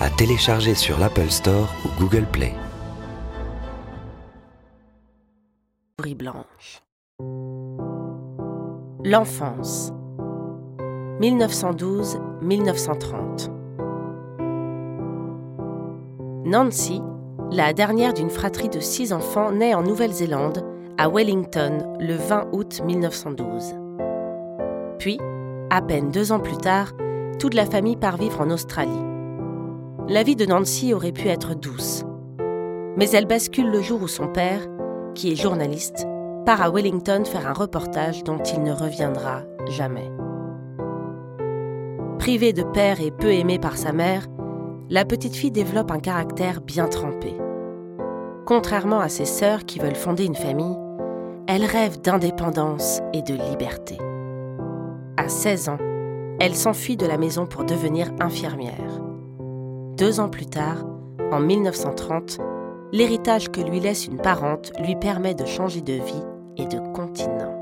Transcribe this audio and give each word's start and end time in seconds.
à 0.00 0.10
télécharger 0.10 0.74
sur 0.74 0.98
l'Apple 0.98 1.30
Store 1.30 1.72
ou 1.84 1.88
Google 2.00 2.26
Play. 2.26 2.52
blanche. 6.14 6.82
L'enfance. 9.04 9.92
1912-1930. 11.20 13.50
Nancy, 16.44 17.02
la 17.50 17.72
dernière 17.72 18.14
d'une 18.14 18.30
fratrie 18.30 18.68
de 18.68 18.78
six 18.80 19.12
enfants, 19.12 19.52
naît 19.52 19.74
en 19.74 19.82
Nouvelle-Zélande, 19.82 20.64
à 20.98 21.08
Wellington, 21.08 21.96
le 21.98 22.14
20 22.14 22.48
août 22.52 22.82
1912. 22.84 23.74
Puis, 24.98 25.18
à 25.70 25.80
peine 25.82 26.10
deux 26.10 26.32
ans 26.32 26.40
plus 26.40 26.58
tard, 26.58 26.92
toute 27.38 27.54
la 27.54 27.66
famille 27.66 27.96
part 27.96 28.16
vivre 28.16 28.40
en 28.40 28.50
Australie. 28.50 29.15
La 30.08 30.22
vie 30.22 30.36
de 30.36 30.46
Nancy 30.46 30.94
aurait 30.94 31.10
pu 31.10 31.26
être 31.26 31.56
douce. 31.56 32.04
Mais 32.96 33.10
elle 33.10 33.26
bascule 33.26 33.72
le 33.72 33.82
jour 33.82 34.00
où 34.02 34.06
son 34.06 34.28
père, 34.28 34.60
qui 35.16 35.32
est 35.32 35.36
journaliste, 35.36 36.06
part 36.44 36.62
à 36.62 36.70
Wellington 36.70 37.24
faire 37.24 37.48
un 37.48 37.52
reportage 37.52 38.22
dont 38.22 38.38
il 38.38 38.62
ne 38.62 38.70
reviendra 38.70 39.42
jamais. 39.68 40.08
Privée 42.20 42.52
de 42.52 42.62
père 42.62 43.00
et 43.00 43.10
peu 43.10 43.32
aimée 43.32 43.58
par 43.58 43.76
sa 43.76 43.92
mère, 43.92 44.28
la 44.90 45.04
petite 45.04 45.34
fille 45.34 45.50
développe 45.50 45.90
un 45.90 45.98
caractère 45.98 46.60
bien 46.60 46.86
trempé. 46.86 47.34
Contrairement 48.46 49.00
à 49.00 49.08
ses 49.08 49.24
sœurs 49.24 49.64
qui 49.64 49.80
veulent 49.80 49.96
fonder 49.96 50.24
une 50.24 50.36
famille, 50.36 50.76
elle 51.48 51.64
rêve 51.64 52.00
d'indépendance 52.00 53.00
et 53.12 53.22
de 53.22 53.34
liberté. 53.34 53.98
À 55.16 55.28
16 55.28 55.68
ans, 55.68 55.78
elle 56.38 56.54
s'enfuit 56.54 56.96
de 56.96 57.06
la 57.06 57.18
maison 57.18 57.44
pour 57.44 57.64
devenir 57.64 58.12
infirmière. 58.20 59.05
Deux 59.96 60.20
ans 60.20 60.28
plus 60.28 60.44
tard, 60.44 60.84
en 61.32 61.40
1930, 61.40 62.38
l'héritage 62.92 63.50
que 63.50 63.62
lui 63.62 63.80
laisse 63.80 64.06
une 64.06 64.18
parente 64.18 64.70
lui 64.78 64.94
permet 64.94 65.34
de 65.34 65.46
changer 65.46 65.80
de 65.80 65.94
vie 65.94 66.22
et 66.58 66.66
de 66.66 66.78
continent. 66.92 67.54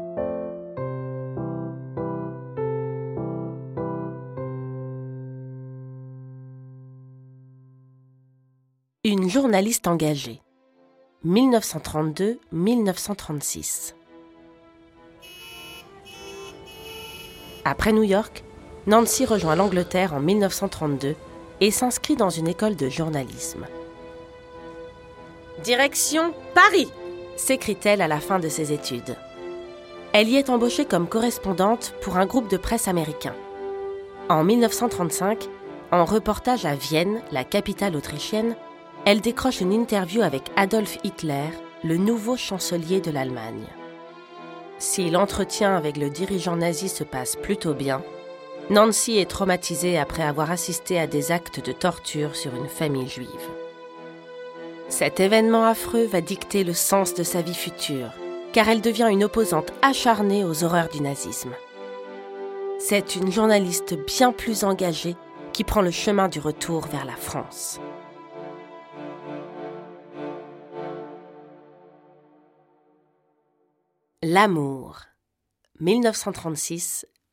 Une 9.05 9.31
journaliste 9.31 9.87
engagée. 9.87 10.43
1932-1936. 11.25 13.95
Après 17.65 17.93
New 17.93 18.03
York, 18.03 18.43
Nancy 18.89 19.25
rejoint 19.25 19.55
l'Angleterre 19.55 20.15
en 20.15 20.21
1932 20.21 21.15
et 21.60 21.70
s'inscrit 21.70 22.16
dans 22.16 22.30
une 22.30 22.48
école 22.48 22.77
de 22.77 22.88
journalisme. 22.88 23.66
Direction 25.62 26.34
Paris 26.55 26.91
s'écrie-t-elle 27.36 28.02
à 28.02 28.08
la 28.08 28.20
fin 28.20 28.38
de 28.38 28.48
ses 28.48 28.72
études. 28.72 29.16
Elle 30.12 30.28
y 30.28 30.37
est 30.37 30.50
embauchée 30.50 30.84
comme 30.84 31.09
correspondante 31.09 31.94
pour 32.00 32.16
un 32.16 32.26
groupe 32.26 32.50
de 32.50 32.56
presse 32.56 32.87
américain. 32.87 33.34
En 34.28 34.44
1935, 34.44 35.48
en 35.91 36.04
reportage 36.04 36.66
à 36.66 36.75
Vienne, 36.75 37.20
la 37.32 37.44
capitale 37.44 37.97
autrichienne, 37.97 38.56
elle 39.06 39.20
décroche 39.20 39.60
une 39.60 39.72
interview 39.72 40.22
avec 40.22 40.44
Adolf 40.56 40.98
Hitler, 41.04 41.50
le 41.82 41.97
nouveau 41.97 42.37
chancelier 42.37 43.00
de 43.00 43.10
l'Allemagne. 43.10 43.66
Si 44.78 45.10
l'entretien 45.10 45.76
avec 45.76 45.97
le 45.97 46.10
dirigeant 46.10 46.56
nazi 46.56 46.88
se 46.88 47.04
passe 47.04 47.37
plutôt 47.37 47.75
bien, 47.75 48.03
Nancy 48.70 49.19
est 49.19 49.30
traumatisée 49.30 49.98
après 49.98 50.22
avoir 50.22 50.50
assisté 50.50 50.98
à 50.98 51.06
des 51.06 51.32
actes 51.32 51.64
de 51.64 51.72
torture 51.72 52.34
sur 52.34 52.54
une 52.54 52.69
famille 52.69 53.08
juive. 53.08 53.28
Cet 54.88 55.20
événement 55.20 55.64
affreux 55.64 56.06
va 56.06 56.22
dicter 56.22 56.64
le 56.64 56.72
sens 56.72 57.12
de 57.14 57.25
sa 57.25 57.42
vie 57.42 57.54
future, 57.54 58.10
car 58.54 58.69
elle 58.69 58.80
devient 58.80 59.08
une 59.10 59.25
opposante 59.25 59.72
acharnée 59.82 60.44
aux 60.44 60.64
horreurs 60.64 60.88
du 60.88 61.02
nazisme. 61.02 61.52
C'est 62.78 63.16
une 63.16 63.30
journaliste 63.30 63.94
bien 64.06 64.32
plus 64.32 64.64
engagée 64.64 65.16
qui 65.52 65.64
prend 65.64 65.82
le 65.82 65.91
chemin 65.91 66.28
du 66.28 66.41
retour 66.41 66.86
vers 66.86 67.04
la 67.04 67.16
France. 67.16 67.81
L'amour. 74.22 75.00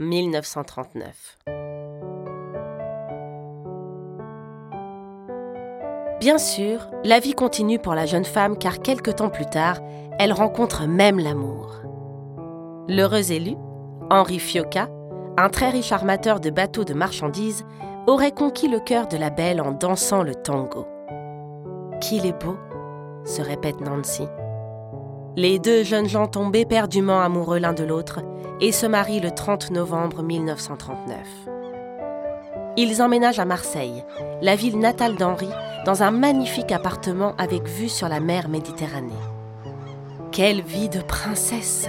1936-1939. 0.02 1.06
Bien 6.20 6.38
sûr, 6.38 6.92
la 7.04 7.20
vie 7.20 7.34
continue 7.34 7.80
pour 7.80 7.96
la 7.96 8.06
jeune 8.06 8.26
femme 8.26 8.58
car 8.58 8.82
quelques 8.82 9.16
temps 9.16 9.30
plus 9.30 9.48
tard, 9.48 9.80
elle 10.20 10.34
rencontre 10.34 10.86
même 10.86 11.18
l'amour. 11.18 11.82
L'heureux 12.88 13.32
élu, 13.32 13.56
Henri 14.12 14.38
Fioca, 14.38 14.88
un 15.38 15.50
très 15.50 15.70
riche 15.70 15.92
armateur 15.92 16.40
de 16.40 16.50
bateaux 16.50 16.84
de 16.84 16.94
marchandises, 16.94 17.66
aurait 18.06 18.34
conquis 18.34 18.68
le 18.68 18.80
cœur 18.80 19.08
de 19.08 19.18
la 19.18 19.30
belle 19.30 19.62
en 19.62 19.72
dansant 19.72 20.24
le 20.24 20.36
tango. 20.36 20.86
Qu'il 22.02 22.26
est 22.26 22.40
beau, 22.44 22.58
se 23.26 23.42
répète 23.42 23.82
Nancy. 23.82 24.28
Les 25.38 25.60
deux 25.60 25.84
jeunes 25.84 26.10
gens 26.10 26.28
tombent 26.28 26.58
éperdument 26.58 27.22
amoureux 27.22 27.58
l'un 27.58 27.72
de 27.72 27.86
l'autre 27.86 28.20
et 28.60 28.74
se 28.74 28.86
marient 28.86 29.22
le 29.22 29.32
30 29.32 29.72
novembre 29.72 30.24
1939. 30.24 31.18
Ils 32.76 33.02
emménagent 33.02 33.40
à 33.40 33.46
Marseille, 33.46 34.04
la 34.42 34.58
ville 34.58 34.78
natale 34.78 35.16
d'Henri, 35.16 35.48
dans 35.86 36.04
un 36.04 36.12
magnifique 36.12 36.74
appartement 36.74 37.34
avec 37.38 37.66
vue 37.66 37.88
sur 37.88 38.10
la 38.10 38.20
mer 38.20 38.50
Méditerranée. 38.50 39.14
Quelle 40.34 40.62
vie 40.62 40.90
de 40.90 41.02
princesse 41.02 41.88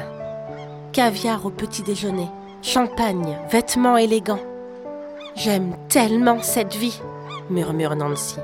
Caviar 0.93 1.45
au 1.45 1.51
petit 1.51 1.83
déjeuner, 1.83 2.29
champagne, 2.63 3.39
vêtements 3.51 3.97
élégants. 3.97 4.43
J'aime 5.35 5.75
tellement 5.89 6.41
cette 6.43 6.77
vie, 6.77 7.01
murmure 7.51 7.97
Nancy. 7.97 8.39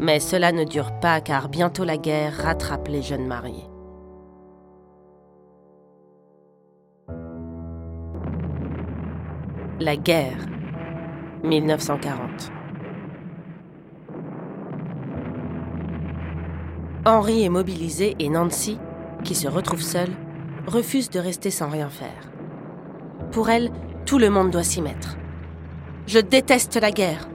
Mais 0.00 0.18
cela 0.18 0.50
ne 0.50 0.64
dure 0.64 0.90
pas 1.00 1.20
car 1.20 1.48
bientôt 1.48 1.84
la 1.84 1.96
guerre 1.96 2.34
rattrape 2.36 2.88
les 2.88 3.02
jeunes 3.02 3.26
mariés. 3.26 3.68
La 9.78 9.94
guerre, 9.94 10.38
1940. 11.44 12.50
Henri 17.04 17.44
est 17.44 17.50
mobilisé 17.50 18.16
et 18.18 18.30
Nancy, 18.30 18.78
qui 19.22 19.34
se 19.34 19.46
retrouve 19.46 19.82
seule, 19.82 20.08
refuse 20.66 21.10
de 21.10 21.20
rester 21.20 21.50
sans 21.50 21.68
rien 21.68 21.90
faire. 21.90 22.08
Pour 23.32 23.50
elle, 23.50 23.70
tout 24.06 24.18
le 24.18 24.30
monde 24.30 24.50
doit 24.50 24.62
s'y 24.62 24.80
mettre. 24.80 25.18
Je 26.06 26.20
déteste 26.20 26.80
la 26.80 26.90
guerre, 26.90 27.28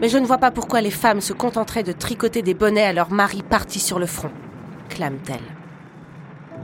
mais 0.00 0.08
je 0.08 0.18
ne 0.18 0.26
vois 0.26 0.38
pas 0.38 0.50
pourquoi 0.50 0.80
les 0.80 0.90
femmes 0.90 1.20
se 1.20 1.34
contenteraient 1.34 1.84
de 1.84 1.92
tricoter 1.92 2.42
des 2.42 2.54
bonnets 2.54 2.82
à 2.82 2.92
leur 2.92 3.12
mari 3.12 3.44
parti 3.48 3.78
sur 3.78 4.00
le 4.00 4.06
front, 4.06 4.32
clame-t-elle. 4.88 5.38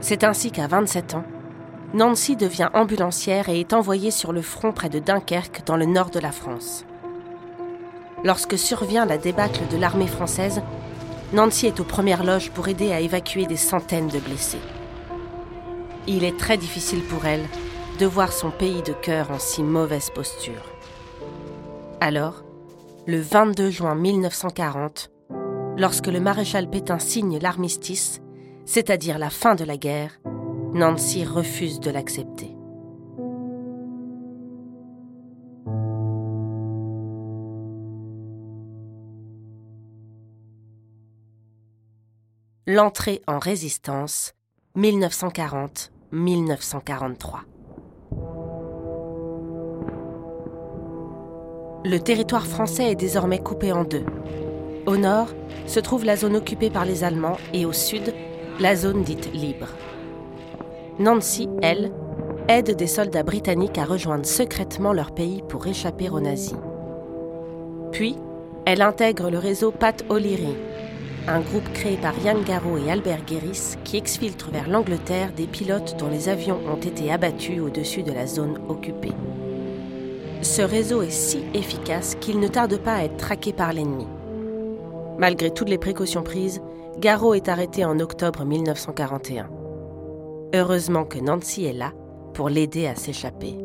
C'est 0.01 0.25
ainsi 0.25 0.51
qu'à 0.51 0.67
27 0.67 1.13
ans, 1.15 1.23
Nancy 1.93 2.35
devient 2.35 2.69
ambulancière 2.73 3.49
et 3.49 3.59
est 3.59 3.71
envoyée 3.71 4.09
sur 4.09 4.33
le 4.33 4.41
front 4.41 4.71
près 4.71 4.89
de 4.89 4.97
Dunkerque, 4.97 5.61
dans 5.65 5.77
le 5.77 5.85
nord 5.85 6.09
de 6.09 6.19
la 6.19 6.31
France. 6.31 6.85
Lorsque 8.23 8.57
survient 8.57 9.05
la 9.05 9.19
débâcle 9.19 9.61
de 9.71 9.77
l'armée 9.77 10.07
française, 10.07 10.63
Nancy 11.33 11.67
est 11.67 11.79
aux 11.79 11.83
premières 11.83 12.23
loges 12.23 12.49
pour 12.49 12.67
aider 12.67 12.91
à 12.91 12.99
évacuer 12.99 13.45
des 13.45 13.57
centaines 13.57 14.07
de 14.07 14.17
blessés. 14.17 14.61
Il 16.07 16.23
est 16.23 16.37
très 16.37 16.57
difficile 16.57 17.03
pour 17.03 17.25
elle 17.25 17.45
de 17.99 18.07
voir 18.07 18.33
son 18.33 18.49
pays 18.49 18.81
de 18.81 18.93
cœur 18.93 19.29
en 19.29 19.39
si 19.39 19.61
mauvaise 19.61 20.09
posture. 20.09 20.63
Alors, 22.01 22.43
le 23.05 23.21
22 23.21 23.69
juin 23.69 23.93
1940, 23.93 25.11
lorsque 25.77 26.07
le 26.07 26.19
maréchal 26.19 26.69
Pétain 26.69 26.99
signe 26.99 27.37
l'armistice, 27.39 28.19
c'est-à-dire 28.65 29.19
la 29.19 29.29
fin 29.29 29.53
de 29.53 29.63
la 29.63 29.77
guerre, 29.77 30.19
Nancy 30.75 31.23
refuse 31.23 31.79
de 31.79 31.91
l'accepter. 31.91 32.49
L'entrée 42.65 43.21
en 43.27 43.37
résistance 43.37 44.33
1940-1943. 44.75 47.41
Le 51.85 51.99
territoire 51.99 52.47
français 52.47 52.93
est 52.93 52.95
désormais 52.95 53.37
coupé 53.37 53.71
en 53.71 53.83
deux. 53.83 54.05
Au 54.87 54.97
nord 54.97 55.27
se 55.67 55.79
trouve 55.79 56.03
la 56.03 56.15
zone 56.15 56.35
occupée 56.35 56.71
par 56.71 56.85
les 56.85 57.03
Allemands 57.03 57.37
et 57.53 57.67
au 57.67 57.73
sud, 57.73 58.15
la 58.59 58.75
zone 58.75 59.03
dite 59.03 59.31
libre. 59.33 59.67
Nancy, 60.99 61.49
elle, 61.63 61.91
aide 62.47 62.75
des 62.75 62.87
soldats 62.87 63.23
britanniques 63.23 63.79
à 63.79 63.83
rejoindre 63.83 64.27
secrètement 64.27 64.93
leur 64.93 65.11
pays 65.11 65.41
pour 65.49 65.65
échapper 65.65 66.09
aux 66.09 66.19
nazis. 66.19 66.57
Puis, 67.91 68.15
elle 68.65 68.83
intègre 68.83 69.31
le 69.31 69.39
réseau 69.39 69.71
Pat 69.71 70.05
O'Leary, 70.09 70.55
un 71.27 71.39
groupe 71.39 71.71
créé 71.73 71.97
par 71.97 72.13
Yann 72.23 72.43
Garraud 72.43 72.77
et 72.77 72.91
Albert 72.91 73.25
Guéris 73.25 73.75
qui 73.83 73.97
exfiltre 73.97 74.51
vers 74.51 74.69
l'Angleterre 74.69 75.31
des 75.35 75.47
pilotes 75.47 75.95
dont 75.97 76.09
les 76.09 76.29
avions 76.29 76.59
ont 76.71 76.79
été 76.79 77.11
abattus 77.11 77.59
au-dessus 77.59 78.03
de 78.03 78.11
la 78.11 78.27
zone 78.27 78.59
occupée. 78.69 79.13
Ce 80.41 80.61
réseau 80.61 81.01
est 81.01 81.09
si 81.09 81.43
efficace 81.55 82.15
qu'il 82.19 82.39
ne 82.39 82.47
tarde 82.47 82.77
pas 82.77 82.95
à 82.95 83.03
être 83.05 83.17
traqué 83.17 83.51
par 83.51 83.73
l'ennemi. 83.73 84.07
Malgré 85.17 85.49
toutes 85.51 85.69
les 85.69 85.77
précautions 85.79 86.23
prises, 86.23 86.61
Garraud 86.99 87.33
est 87.33 87.49
arrêté 87.49 87.83
en 87.83 87.99
octobre 87.99 88.45
1941. 88.45 89.62
Heureusement 90.55 91.03
que 91.03 91.17
Nancy 91.17 91.65
est 91.65 91.73
là 91.73 91.93
pour 92.35 92.47
l'aider 92.47 92.85
à 92.85 92.93
s'échapper. 92.93 93.57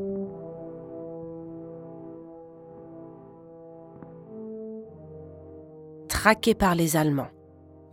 Traqué 6.08 6.54
par 6.54 6.74
les 6.74 6.96
Allemands. 6.96 7.28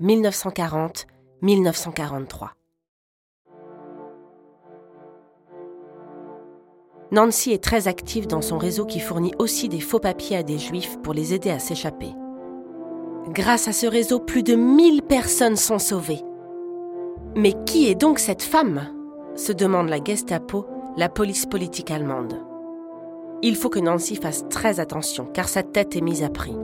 1940-1943. 0.02 2.52
Nancy 7.12 7.52
est 7.52 7.64
très 7.64 7.90
active 7.90 8.28
dans 8.28 8.42
son 8.42 8.58
réseau 8.58 8.86
qui 8.86 9.02
fournit 9.02 9.34
aussi 9.40 9.68
des 9.68 9.82
faux 9.82 10.00
papiers 10.00 10.38
à 10.38 10.44
des 10.44 10.58
juifs 10.58 10.98
pour 11.02 11.14
les 11.14 11.34
aider 11.34 11.50
à 11.50 11.60
s'échapper. 11.60 12.14
Grâce 13.30 13.68
à 13.68 13.74
ce 13.74 13.88
réseau, 13.88 14.20
plus 14.20 14.44
de 14.44 14.56
1000 14.56 15.02
personnes 15.04 15.58
sont 15.58 15.80
sauvées. 15.80 16.22
Mais 17.38 17.54
qui 17.66 17.90
est 17.90 17.96
donc 17.96 18.20
cette 18.20 18.44
femme? 18.44 18.88
se 19.36 19.52
demande 19.52 19.90
la 19.90 20.02
Gestapo, 20.02 20.66
la 20.96 21.10
police 21.10 21.46
politique 21.46 21.92
allemande. 21.92 22.40
Il 23.42 23.58
faut 23.58 23.68
que 23.68 23.80
Nancy 23.80 24.16
fasse 24.16 24.46
très 24.50 24.80
attention 24.80 25.26
car 25.26 25.50
sa 25.50 25.62
tête 25.62 25.98
est 25.98 26.02
mise 26.02 26.24
à 26.24 26.30
prix. 26.30 26.56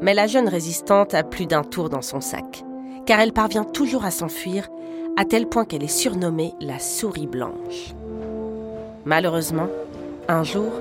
Mais 0.00 0.14
la 0.14 0.26
jeune 0.26 0.48
résistante 0.48 1.12
a 1.12 1.22
plus 1.22 1.44
d'un 1.44 1.62
tour 1.62 1.90
dans 1.90 2.00
son 2.00 2.22
sac, 2.22 2.64
car 3.04 3.20
elle 3.20 3.34
parvient 3.34 3.64
toujours 3.64 4.06
à 4.06 4.10
s'enfuir, 4.10 4.70
à 5.18 5.26
tel 5.26 5.46
point 5.46 5.66
qu'elle 5.66 5.84
est 5.84 5.88
surnommée 5.88 6.54
la 6.58 6.78
souris 6.78 7.26
blanche. 7.26 7.94
Malheureusement, 9.04 9.68
un 10.28 10.42
jour, 10.42 10.72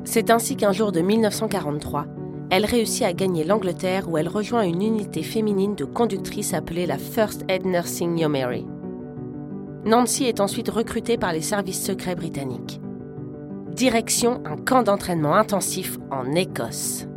C'est 0.06 0.30
ainsi 0.30 0.56
qu'un 0.56 0.72
jour 0.72 0.92
de 0.92 1.00
1943, 1.00 2.06
elle 2.48 2.64
réussit 2.64 3.02
à 3.02 3.12
gagner 3.12 3.42
l'Angleterre 3.42 4.08
où 4.08 4.16
elle 4.16 4.28
rejoint 4.28 4.62
une 4.62 4.80
unité 4.80 5.24
féminine 5.24 5.74
de 5.74 5.84
conductrices 5.84 6.54
appelée 6.54 6.86
la 6.86 6.96
First 6.96 7.44
Aid 7.48 7.66
Nursing 7.66 8.16
Yeomanry. 8.16 8.64
Nancy 9.84 10.24
est 10.24 10.40
ensuite 10.40 10.68
recrutée 10.68 11.18
par 11.18 11.32
les 11.32 11.40
services 11.40 11.84
secrets 11.84 12.14
britanniques. 12.14 12.80
Direction 13.74 14.40
un 14.44 14.56
camp 14.56 14.84
d'entraînement 14.84 15.34
intensif 15.34 15.98
en 16.12 16.32
Écosse. 16.36 17.08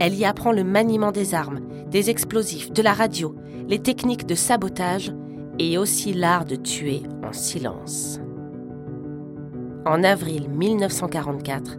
Elle 0.00 0.14
y 0.14 0.24
apprend 0.24 0.52
le 0.52 0.64
maniement 0.64 1.12
des 1.12 1.34
armes, 1.34 1.60
des 1.90 2.08
explosifs, 2.08 2.72
de 2.72 2.82
la 2.82 2.94
radio, 2.94 3.36
les 3.68 3.80
techniques 3.80 4.26
de 4.26 4.34
sabotage 4.34 5.12
et 5.58 5.76
aussi 5.76 6.14
l'art 6.14 6.46
de 6.46 6.56
tuer 6.56 7.02
en 7.22 7.34
silence. 7.34 8.18
En 9.86 10.02
avril 10.02 10.50
1944, 10.50 11.78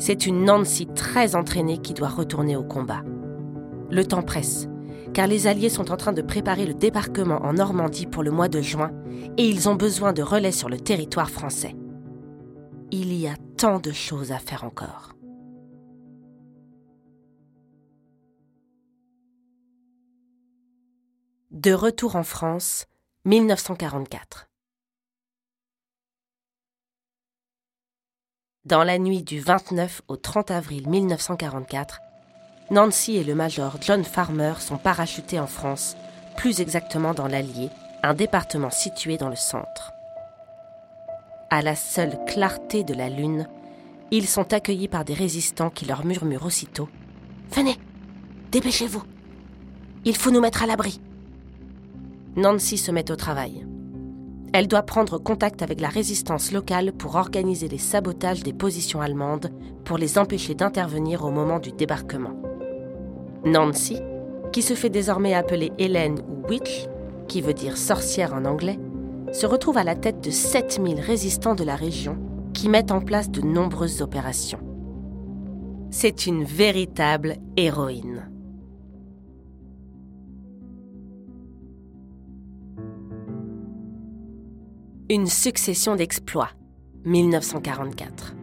c'est 0.00 0.26
une 0.26 0.44
Nancy 0.44 0.88
très 0.88 1.36
entraînée 1.36 1.78
qui 1.78 1.94
doit 1.94 2.08
retourner 2.08 2.56
au 2.56 2.64
combat. 2.64 3.04
Le 3.90 4.04
temps 4.04 4.22
presse, 4.22 4.66
car 5.14 5.28
les 5.28 5.46
Alliés 5.46 5.68
sont 5.68 5.92
en 5.92 5.96
train 5.96 6.12
de 6.12 6.20
préparer 6.20 6.66
le 6.66 6.74
débarquement 6.74 7.40
en 7.44 7.52
Normandie 7.52 8.06
pour 8.06 8.24
le 8.24 8.32
mois 8.32 8.48
de 8.48 8.60
juin 8.60 8.90
et 9.36 9.48
ils 9.48 9.68
ont 9.68 9.76
besoin 9.76 10.12
de 10.12 10.20
relais 10.20 10.50
sur 10.50 10.68
le 10.68 10.80
territoire 10.80 11.30
français. 11.30 11.76
Il 12.90 13.14
y 13.14 13.28
a 13.28 13.36
tant 13.56 13.78
de 13.78 13.92
choses 13.92 14.32
à 14.32 14.40
faire 14.40 14.64
encore. 14.64 15.14
De 21.52 21.72
retour 21.72 22.16
en 22.16 22.24
France, 22.24 22.86
1944. 23.26 24.47
Dans 28.68 28.84
la 28.84 28.98
nuit 28.98 29.22
du 29.22 29.40
29 29.40 30.02
au 30.08 30.16
30 30.16 30.50
avril 30.50 30.90
1944, 30.90 32.02
Nancy 32.70 33.16
et 33.16 33.24
le 33.24 33.34
major 33.34 33.78
John 33.80 34.04
Farmer 34.04 34.52
sont 34.58 34.76
parachutés 34.76 35.40
en 35.40 35.46
France, 35.46 35.96
plus 36.36 36.60
exactement 36.60 37.14
dans 37.14 37.28
l'Allier, 37.28 37.70
un 38.02 38.12
département 38.12 38.68
situé 38.68 39.16
dans 39.16 39.30
le 39.30 39.36
centre. 39.36 39.92
À 41.48 41.62
la 41.62 41.74
seule 41.76 42.22
clarté 42.26 42.84
de 42.84 42.92
la 42.92 43.08
lune, 43.08 43.48
ils 44.10 44.26
sont 44.26 44.52
accueillis 44.52 44.88
par 44.88 45.06
des 45.06 45.14
résistants 45.14 45.70
qui 45.70 45.86
leur 45.86 46.04
murmurent 46.04 46.44
aussitôt 46.44 46.90
Venez, 47.50 47.78
dépêchez-vous. 48.52 49.02
Il 50.04 50.14
faut 50.14 50.30
nous 50.30 50.42
mettre 50.42 50.62
à 50.62 50.66
l'abri. 50.66 51.00
Nancy 52.36 52.76
se 52.76 52.90
met 52.90 53.10
au 53.10 53.16
travail. 53.16 53.64
Elle 54.52 54.66
doit 54.66 54.82
prendre 54.82 55.18
contact 55.18 55.62
avec 55.62 55.80
la 55.80 55.88
résistance 55.88 56.52
locale 56.52 56.92
pour 56.92 57.16
organiser 57.16 57.68
les 57.68 57.78
sabotages 57.78 58.42
des 58.42 58.52
positions 58.52 59.00
allemandes 59.00 59.50
pour 59.84 59.98
les 59.98 60.18
empêcher 60.18 60.54
d'intervenir 60.54 61.24
au 61.24 61.30
moment 61.30 61.58
du 61.58 61.72
débarquement. 61.72 62.34
Nancy, 63.44 63.98
qui 64.52 64.62
se 64.62 64.74
fait 64.74 64.90
désormais 64.90 65.34
appeler 65.34 65.72
Hélène 65.78 66.20
ou 66.28 66.48
Witch, 66.48 66.86
qui 67.28 67.42
veut 67.42 67.54
dire 67.54 67.76
sorcière 67.76 68.34
en 68.34 68.44
anglais, 68.46 68.78
se 69.32 69.46
retrouve 69.46 69.76
à 69.76 69.84
la 69.84 69.94
tête 69.94 70.22
de 70.22 70.30
7000 70.30 71.00
résistants 71.00 71.54
de 71.54 71.64
la 71.64 71.76
région 71.76 72.16
qui 72.54 72.68
mettent 72.68 72.92
en 72.92 73.00
place 73.00 73.30
de 73.30 73.42
nombreuses 73.42 74.00
opérations. 74.00 74.60
C'est 75.90 76.26
une 76.26 76.44
véritable 76.44 77.36
héroïne. 77.56 78.30
Une 85.10 85.26
succession 85.26 85.96
d'exploits. 85.96 86.50
1944. 87.06 88.34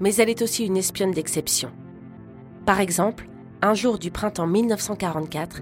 Mais 0.00 0.14
elle 0.14 0.30
est 0.30 0.40
aussi 0.40 0.64
une 0.64 0.78
espionne 0.78 1.10
d'exception. 1.10 1.70
Par 2.64 2.80
exemple, 2.80 3.28
un 3.60 3.74
jour 3.74 3.98
du 3.98 4.10
printemps 4.10 4.46
1944, 4.46 5.60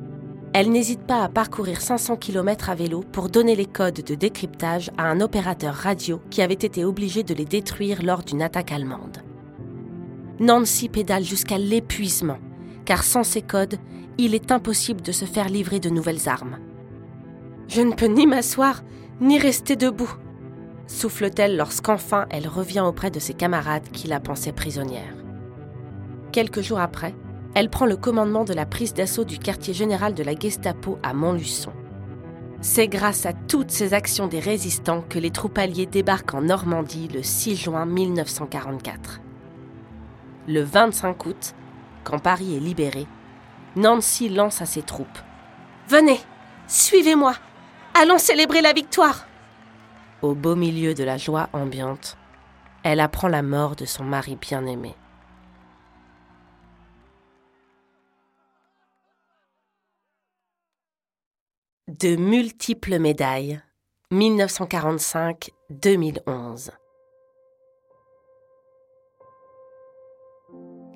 elle 0.55 0.71
n'hésite 0.71 1.05
pas 1.05 1.25
à 1.25 1.29
parcourir 1.29 1.81
500 1.81 2.15
km 2.15 2.71
à 2.71 2.77
vélo 2.77 3.01
pour 3.01 3.29
donner 3.29 3.57
les 3.57 3.67
codes 3.67 4.05
de 4.05 4.15
décryptage 4.15 4.93
à 4.97 5.11
un 5.11 5.21
opérateur 5.21 5.75
radio 5.75 6.21
qui 6.31 6.43
avait 6.43 6.55
été 6.55 6.85
obligé 6.85 7.25
de 7.25 7.35
les 7.35 7.45
détruire 7.45 8.05
lors 8.05 8.23
d'une 8.23 8.43
attaque 8.43 8.71
allemande. 8.71 9.19
Nancy 10.39 10.89
pédale 10.89 11.25
jusqu'à 11.25 11.59
l'épuisement, 11.59 12.39
car 12.85 13.03
sans 13.03 13.25
ces 13.25 13.43
codes, 13.43 13.81
il 14.19 14.35
est 14.35 14.51
impossible 14.53 15.03
de 15.03 15.13
se 15.13 15.25
faire 15.25 15.49
livrer 15.49 15.81
de 15.81 15.91
nouvelles 15.91 16.29
armes. 16.29 16.59
Je 17.69 17.83
ne 17.83 17.93
peux 17.93 18.07
ni 18.07 18.27
m'asseoir, 18.27 18.83
ni 19.21 19.39
rester 19.39 19.77
debout, 19.77 20.15
souffle-t-elle 20.87 21.57
lorsqu'enfin 21.57 22.27
elle 22.31 22.49
revient 22.49 22.81
auprès 22.81 23.11
de 23.11 23.19
ses 23.19 23.35
camarades 23.35 23.89
qui 23.93 24.09
la 24.09 24.21
pensaient 24.21 24.53
prisonnière. 24.53 25.15
Quelques 26.33 26.61
jours 26.61 26.81
après, 26.81 27.15
elle 27.55 27.71
prend 27.71 27.87
le 27.87 27.97
commandement 27.97 28.45
de 28.45 28.53
la 28.53 28.67
prise 28.67 28.95
d'assaut 28.95 29.25
du 29.25 29.39
quartier 29.39 29.75
général 29.75 30.15
de 30.15 30.23
la 30.23 30.35
Gestapo 30.35 30.99
à 31.03 31.15
Montluçon. 31.15 31.73
C'est 32.61 32.89
grâce 32.89 33.27
à 33.27 33.33
toutes 33.33 33.71
ces 33.71 33.95
actions 33.95 34.29
des 34.29 34.41
résistants 34.41 35.03
que 35.09 35.19
les 35.19 35.31
troupes 35.31 35.59
alliées 35.59 35.87
débarquent 35.87 36.35
en 36.35 36.43
Normandie 36.43 37.09
le 37.09 37.23
6 37.23 37.57
juin 37.57 37.87
1944. 37.87 39.21
Le 40.49 40.63
25 40.63 41.27
août, 41.27 41.55
quand 42.05 42.19
Paris 42.19 42.57
est 42.57 42.61
libéré, 42.61 43.07
Nancy 43.77 44.31
lance 44.31 44.63
à 44.63 44.67
ses 44.67 44.83
troupes 44.83 45.19
Venez, 45.89 46.19
suivez-moi, 46.67 47.35
allons 47.95 48.19
célébrer 48.19 48.63
la 48.63 48.73
victoire 48.73 49.29
Au 50.23 50.35
beau 50.35 50.57
milieu 50.57 50.95
de 50.95 51.05
la 51.05 51.19
joie 51.19 51.51
ambiante, 51.53 52.17
elle 52.83 53.01
apprend 53.01 53.29
la 53.29 53.43
mort 53.43 53.77
de 53.77 53.85
son 53.85 54.05
mari 54.05 54.37
bien-aimé. 54.37 54.95
De 61.89 62.17
multiples 62.17 62.99
médailles. 62.99 63.61
1945-2011. 64.11 66.71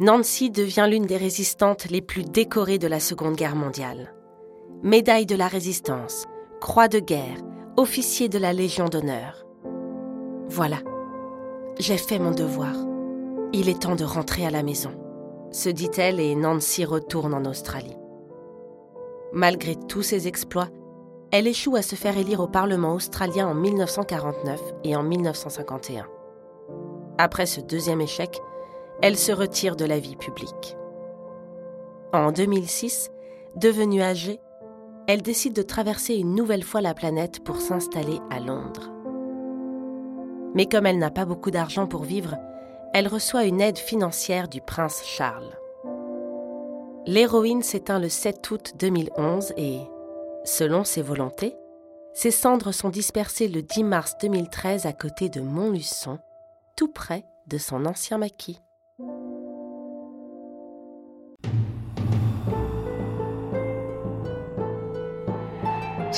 Nancy 0.01 0.51
devient 0.51 0.87
l'une 0.89 1.05
des 1.05 1.19
résistantes 1.19 1.91
les 1.91 2.01
plus 2.01 2.25
décorées 2.25 2.79
de 2.79 2.87
la 2.87 3.01
Seconde 3.01 3.37
Guerre 3.37 3.55
mondiale. 3.55 4.15
Médaille 4.83 5.27
de 5.27 5.37
la 5.37 5.47
Résistance, 5.47 6.25
Croix 6.59 6.89
de 6.89 7.01
guerre, 7.01 7.37
officier 7.77 8.31
de 8.31 8.39
la 8.39 8.55
Légion 8.55 8.87
d'honneur. 8.87 9.45
Voilà, 10.49 10.79
j'ai 11.79 11.99
fait 11.99 12.19
mon 12.19 12.31
devoir. 12.31 12.73
Il 13.53 13.69
est 13.69 13.83
temps 13.83 13.95
de 13.95 14.05
rentrer 14.05 14.47
à 14.47 14.51
la 14.51 14.63
maison, 14.63 14.93
se 15.51 15.69
dit-elle 15.69 16.19
et 16.19 16.35
Nancy 16.35 16.87
retourne 16.87 17.35
en 17.35 17.45
Australie. 17.45 17.99
Malgré 19.35 19.77
tous 19.77 20.01
ses 20.01 20.29
exploits, 20.29 20.71
elle 21.31 21.47
échoue 21.47 21.77
à 21.77 21.83
se 21.83 21.95
faire 21.95 22.17
élire 22.17 22.41
au 22.41 22.49
Parlement 22.49 22.95
australien 22.95 23.49
en 23.49 23.55
1949 23.55 24.63
et 24.83 24.97
en 24.97 25.03
1951. 25.03 26.07
Après 27.19 27.45
ce 27.45 27.61
deuxième 27.61 28.01
échec, 28.01 28.41
elle 29.03 29.17
se 29.17 29.33
retire 29.33 29.77
de 29.77 29.85
la 29.85 29.99
vie 29.99 30.17
publique. 30.17 30.77
En 32.13 32.33
2006, 32.33 33.11
devenue 33.57 34.03
âgée, 34.03 34.41
elle 35.07 35.23
décide 35.23 35.55
de 35.55 35.63
traverser 35.63 36.17
une 36.17 36.35
nouvelle 36.35 36.65
fois 36.65 36.81
la 36.81 36.95
planète 36.95 37.43
pour 37.43 37.61
s'installer 37.61 38.19
à 38.31 38.41
Londres. 38.41 38.91
Mais 40.55 40.67
comme 40.67 40.87
elle 40.87 40.99
n'a 40.99 41.11
pas 41.11 41.25
beaucoup 41.25 41.51
d'argent 41.51 41.87
pour 41.87 42.03
vivre, 42.03 42.37
elle 42.93 43.09
reçoit 43.09 43.45
une 43.45 43.61
aide 43.61 43.79
financière 43.79 44.49
du 44.49 44.61
prince 44.61 45.03
Charles. 45.05 45.57
L'héroïne 47.07 47.63
s'éteint 47.63 47.99
le 47.99 48.09
7 48.09 48.51
août 48.51 48.73
2011 48.79 49.55
et, 49.57 49.81
Selon 50.45 50.85
ses 50.85 51.03
volontés, 51.03 51.55
ses 52.15 52.31
cendres 52.31 52.73
sont 52.73 52.89
dispersées 52.89 53.49
le 53.49 53.63
10 53.63 53.85
mars 53.85 54.17
2013 54.21 54.87
à 54.87 54.93
côté 54.93 55.29
de 55.29 55.41
Montluçon, 55.41 56.19
tout 56.77 56.89
près 56.89 57.25
de 57.47 57.59
son 57.59 57.85
ancien 57.85 58.19
maquis. 58.19 58.61